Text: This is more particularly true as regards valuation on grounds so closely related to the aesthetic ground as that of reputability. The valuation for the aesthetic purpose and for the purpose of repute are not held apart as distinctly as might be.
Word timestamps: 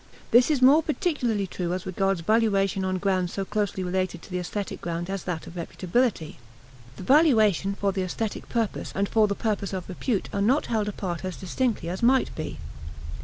This 0.31 0.49
is 0.49 0.63
more 0.63 0.81
particularly 0.81 1.45
true 1.45 1.73
as 1.73 1.85
regards 1.85 2.21
valuation 2.21 2.83
on 2.83 2.97
grounds 2.97 3.33
so 3.33 3.45
closely 3.45 3.83
related 3.83 4.23
to 4.23 4.31
the 4.31 4.39
aesthetic 4.39 4.81
ground 4.81 5.11
as 5.11 5.25
that 5.25 5.45
of 5.45 5.53
reputability. 5.53 6.37
The 6.95 7.03
valuation 7.03 7.75
for 7.75 7.91
the 7.91 8.01
aesthetic 8.01 8.49
purpose 8.49 8.91
and 8.95 9.07
for 9.07 9.27
the 9.27 9.35
purpose 9.35 9.73
of 9.73 9.87
repute 9.87 10.27
are 10.33 10.41
not 10.41 10.65
held 10.65 10.87
apart 10.87 11.23
as 11.23 11.35
distinctly 11.35 11.87
as 11.87 12.01
might 12.01 12.33
be. 12.35 12.57